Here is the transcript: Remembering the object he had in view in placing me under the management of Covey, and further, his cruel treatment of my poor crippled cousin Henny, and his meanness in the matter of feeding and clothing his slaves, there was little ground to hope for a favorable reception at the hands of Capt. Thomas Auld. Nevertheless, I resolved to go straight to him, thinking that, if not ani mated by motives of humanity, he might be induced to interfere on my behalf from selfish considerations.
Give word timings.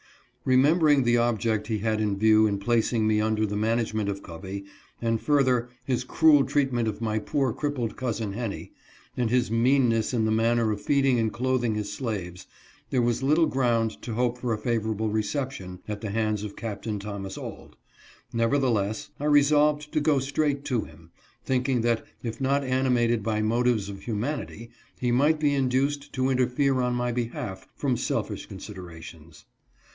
Remembering 0.45 1.03
the 1.03 1.17
object 1.17 1.67
he 1.67 1.77
had 1.77 2.01
in 2.01 2.17
view 2.17 2.47
in 2.47 2.57
placing 2.57 3.05
me 3.07 3.21
under 3.21 3.45
the 3.45 3.55
management 3.55 4.09
of 4.09 4.23
Covey, 4.23 4.65
and 4.99 5.21
further, 5.21 5.69
his 5.85 6.03
cruel 6.03 6.43
treatment 6.43 6.87
of 6.87 7.01
my 7.01 7.19
poor 7.19 7.53
crippled 7.53 7.95
cousin 7.95 8.33
Henny, 8.33 8.71
and 9.15 9.29
his 9.29 9.51
meanness 9.51 10.11
in 10.11 10.25
the 10.25 10.31
matter 10.31 10.71
of 10.71 10.81
feeding 10.81 11.19
and 11.19 11.31
clothing 11.31 11.75
his 11.75 11.93
slaves, 11.93 12.47
there 12.89 13.03
was 13.03 13.21
little 13.21 13.45
ground 13.45 14.01
to 14.01 14.15
hope 14.15 14.39
for 14.39 14.51
a 14.51 14.57
favorable 14.57 15.11
reception 15.11 15.77
at 15.87 16.01
the 16.01 16.09
hands 16.09 16.41
of 16.41 16.55
Capt. 16.55 16.87
Thomas 16.99 17.37
Auld. 17.37 17.75
Nevertheless, 18.33 19.11
I 19.19 19.25
resolved 19.25 19.91
to 19.93 20.01
go 20.01 20.17
straight 20.17 20.65
to 20.65 20.81
him, 20.85 21.11
thinking 21.45 21.81
that, 21.81 22.03
if 22.23 22.41
not 22.41 22.63
ani 22.63 22.89
mated 22.89 23.21
by 23.21 23.43
motives 23.43 23.87
of 23.89 24.01
humanity, 24.01 24.71
he 24.99 25.11
might 25.11 25.39
be 25.39 25.53
induced 25.53 26.11
to 26.13 26.31
interfere 26.31 26.81
on 26.81 26.95
my 26.95 27.11
behalf 27.11 27.67
from 27.75 27.95
selfish 27.95 28.47
considerations. 28.47 29.45